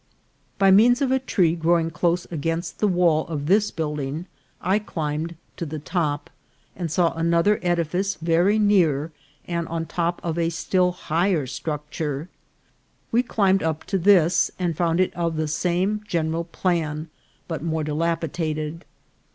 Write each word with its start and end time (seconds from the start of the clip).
By 0.57 0.71
means 0.71 0.99
of 1.03 1.11
a 1.11 1.19
tree 1.19 1.55
growing 1.55 1.91
close 1.91 2.25
against 2.31 2.79
the 2.79 2.87
wall 2.87 3.27
of 3.27 3.45
this 3.45 3.69
building 3.69 4.25
I 4.59 4.79
climbed 4.79 5.35
to 5.57 5.65
the 5.67 5.77
top, 5.77 6.31
and 6.75 6.89
saw 6.91 7.13
another 7.13 7.59
ed 7.61 7.77
ifice 7.77 8.17
very 8.19 8.57
near 8.57 9.11
and 9.47 9.67
on 9.67 9.83
the 9.83 9.89
top 9.89 10.19
of 10.23 10.39
a 10.39 10.49
still 10.49 10.91
higher 10.91 11.45
structure. 11.45 12.29
We 13.11 13.21
climbed 13.21 13.61
up 13.61 13.83
to 13.93 13.99
this, 13.99 14.49
and 14.57 14.75
found 14.75 14.99
it 14.99 15.13
of 15.15 15.35
the 15.37 15.47
same 15.47 16.01
general 16.07 16.45
plan, 16.45 17.09
but 17.47 17.61
more 17.61 17.83
dilapidated. 17.83 18.85